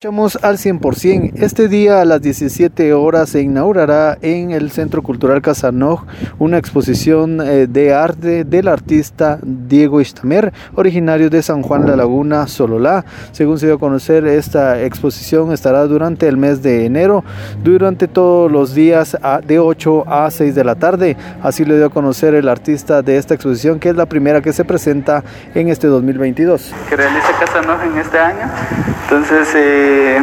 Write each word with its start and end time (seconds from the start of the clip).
Escuchamos 0.00 0.38
al 0.42 0.58
100%. 0.58 1.32
Este 1.42 1.66
día 1.66 2.00
a 2.00 2.04
las 2.04 2.22
17 2.22 2.94
horas 2.94 3.30
se 3.30 3.42
inaugurará 3.42 4.16
en 4.22 4.52
el 4.52 4.70
Centro 4.70 5.02
Cultural 5.02 5.42
Casanoj 5.42 6.04
una 6.38 6.56
exposición 6.56 7.40
eh, 7.40 7.66
de 7.66 7.92
arte 7.92 8.44
del 8.44 8.68
artista 8.68 9.40
Diego 9.42 10.00
Istamer, 10.00 10.52
originario 10.76 11.30
de 11.30 11.42
San 11.42 11.62
Juan 11.62 11.84
La 11.84 11.96
Laguna, 11.96 12.46
Sololá. 12.46 13.04
Según 13.32 13.58
se 13.58 13.66
dio 13.66 13.74
a 13.74 13.80
conocer, 13.80 14.24
esta 14.28 14.80
exposición 14.80 15.50
estará 15.50 15.84
durante 15.86 16.28
el 16.28 16.36
mes 16.36 16.62
de 16.62 16.86
enero, 16.86 17.24
durante 17.64 18.06
todos 18.06 18.52
los 18.52 18.76
días 18.76 19.18
de 19.48 19.58
8 19.58 20.04
a 20.06 20.30
6 20.30 20.54
de 20.54 20.62
la 20.62 20.76
tarde. 20.76 21.16
Así 21.42 21.64
lo 21.64 21.74
dio 21.74 21.86
a 21.86 21.90
conocer 21.90 22.36
el 22.36 22.48
artista 22.48 23.02
de 23.02 23.16
esta 23.16 23.34
exposición, 23.34 23.80
que 23.80 23.88
es 23.88 23.96
la 23.96 24.06
primera 24.06 24.42
que 24.42 24.52
se 24.52 24.64
presenta 24.64 25.24
en 25.56 25.66
este 25.70 25.88
2022. 25.88 26.72
Que 26.88 26.94
realiza 26.94 27.32
Casanoj 27.40 27.82
en 27.82 27.98
este 27.98 28.16
año. 28.16 28.97
Entonces, 29.10 29.48
eh, 29.54 30.22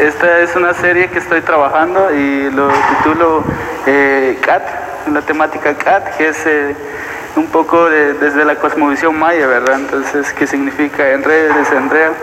esta 0.00 0.40
es 0.40 0.56
una 0.56 0.74
serie 0.74 1.08
que 1.10 1.20
estoy 1.20 1.42
trabajando 1.42 2.12
y 2.12 2.50
lo 2.50 2.66
titulo 2.70 3.44
eh, 3.86 4.36
CAT, 4.40 4.64
la 5.12 5.22
temática 5.22 5.74
CAT, 5.74 6.16
que 6.16 6.30
es 6.30 6.44
eh, 6.44 6.74
un 7.36 7.46
poco 7.46 7.88
desde 7.88 8.44
la 8.44 8.56
cosmovisión 8.56 9.16
maya, 9.16 9.46
¿verdad? 9.46 9.78
Entonces, 9.78 10.32
¿qué 10.32 10.48
significa 10.48 11.08
enredo, 11.12 11.54
desenredo? 11.54 12.14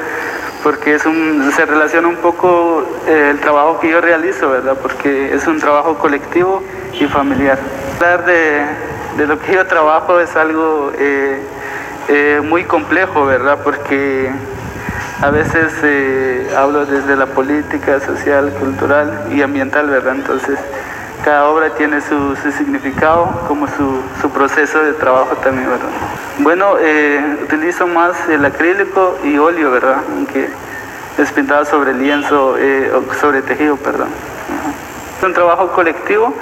Porque 0.61 0.95
es 0.95 1.05
un, 1.05 1.49
se 1.55 1.65
relaciona 1.65 2.09
un 2.09 2.17
poco 2.17 2.83
el 3.07 3.39
trabajo 3.39 3.79
que 3.79 3.89
yo 3.89 4.01
realizo, 4.01 4.49
¿verdad? 4.49 4.75
Porque 4.81 5.33
es 5.33 5.47
un 5.47 5.57
trabajo 5.61 5.97
colectivo 5.99 6.61
y 6.99 7.05
familiar. 7.05 7.57
Hablar 7.95 8.25
de, 8.25 8.65
de 9.15 9.25
lo 9.25 9.39
que 9.39 9.53
yo 9.53 9.65
trabajo 9.67 10.19
es 10.19 10.35
algo 10.35 10.91
muy 12.43 12.65
complejo, 12.65 13.25
¿verdad? 13.25 13.59
Porque 13.63 14.29
a 15.23 15.29
veces 15.29 15.71
eh, 15.83 16.53
hablo 16.57 16.85
desde 16.85 17.15
la 17.15 17.27
política, 17.27 18.01
social, 18.01 18.51
cultural 18.59 19.29
y 19.31 19.41
ambiental, 19.41 19.89
¿verdad? 19.89 20.15
Entonces, 20.15 20.59
cada 21.23 21.45
obra 21.45 21.69
tiene 21.75 22.01
su, 22.01 22.35
significado, 22.57 23.45
como 23.47 23.67
su, 23.67 24.29
proceso 24.31 24.83
de 24.83 24.91
trabajo 24.91 25.33
también, 25.37 25.69
¿verdad? 25.69 25.87
Bueno, 26.39 26.73
eh, 26.77 27.37
utilizo 27.41 27.87
más 27.87 28.27
el 28.27 28.43
acrílico 28.43 29.17
y 29.23 29.37
óleo, 29.37 29.71
¿verdad? 29.71 30.01
Aunque 30.13 30.49
es 31.17 31.31
pintado 31.31 31.63
sobre 31.63 31.93
lienzo, 31.93 32.57
eh, 32.59 32.91
sobre 33.21 33.41
tejido, 33.43 33.77
perdón. 33.77 34.09
Es 35.17 35.23
un 35.23 35.33
trabajo 35.33 35.69
colectivo 35.69 36.33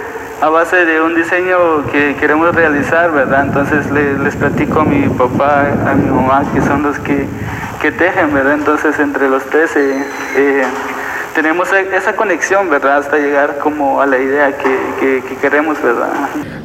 a 0.42 0.50
base 0.50 0.86
de 0.86 1.02
un 1.02 1.16
diseño 1.16 1.86
que 1.92 2.16
queremos 2.16 2.53
realizar, 2.56 3.11
¿verdad? 3.11 3.45
Entonces 3.45 3.89
les 3.92 4.36
platico 4.36 4.81
a 4.81 4.86
mi 4.86 5.08
papá, 5.08 5.67
a 5.88 5.94
mi 5.94 6.09
mamá, 6.09 6.44
que 6.53 6.61
son 6.61 6.84
los 6.84 6.97
que 7.00 7.28
que 7.81 7.92
tejen, 7.92 8.31
¿verdad? 8.31 8.53
Entonces 8.53 9.00
entre 9.00 9.28
los 9.28 9.44
tres 9.45 9.75
eh, 9.75 10.06
eh, 10.36 10.64
tenemos 11.33 11.71
e-, 11.71 11.95
esa 11.95 12.15
conexión, 12.15 12.69
¿verdad? 12.69 12.97
Hasta 12.97 13.17
llegar 13.17 13.59
como 13.59 14.01
a 14.01 14.05
la 14.05 14.17
idea 14.17 14.55
que, 14.57 15.23
que, 15.27 15.35
queremos, 15.38 15.81
¿verdad? 15.81 16.09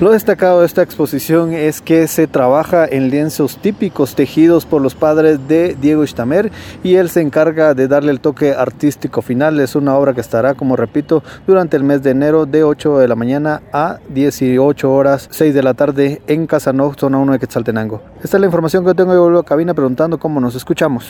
Lo 0.01 0.11
destacado 0.11 0.61
de 0.61 0.67
esta 0.67 0.83
exposición 0.83 1.53
es 1.53 1.81
que 1.81 2.07
se 2.09 2.27
trabaja 2.27 2.87
en 2.87 3.11
lienzos 3.11 3.59
típicos 3.59 4.15
tejidos 4.15 4.67
por 4.67 4.83
los 4.83 4.95
padres 4.95 5.49
de 5.49 5.77
Diego 5.81 6.05
Istamer 6.05 6.51
y 6.83 6.97
él 6.97 7.09
se 7.11 7.21
encarga 7.21 7.75
de 7.75 7.89
darle 7.89 8.13
el 8.13 8.21
toque 8.21 8.53
artístico 8.53 9.23
final. 9.23 9.59
Es 9.61 9.75
una 9.75 9.95
obra 9.97 10.13
que 10.13 10.21
estará, 10.21 10.55
como 10.55 10.77
repito, 10.77 11.23
durante 11.47 11.77
el 11.77 11.85
mes 11.85 12.03
de 12.03 12.11
enero 12.11 12.47
de 12.47 12.65
8 12.65 12.99
de 12.99 13.09
la 13.09 13.15
mañana 13.15 13.63
a 13.73 13.99
18 14.09 14.93
horas 14.93 15.29
6 15.31 15.55
de 15.55 15.63
la 15.63 15.75
tarde 15.75 16.23
en 16.27 16.47
Casanov, 16.47 16.99
zona 16.99 17.19
1 17.19 17.33
de 17.33 17.39
Quetzaltenango. 17.39 18.03
Esta 18.23 18.37
es 18.37 18.41
la 18.41 18.47
información 18.47 18.85
que 18.85 18.95
tengo. 18.95 19.13
Yo 19.13 19.23
vuelvo 19.23 19.39
a 19.39 19.45
cabina 19.45 19.75
preguntando 19.75 20.19
cómo 20.19 20.41
nos 20.41 20.55
escuchamos. 20.55 21.05